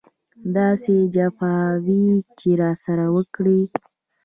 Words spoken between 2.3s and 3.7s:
یې راسره وکړې.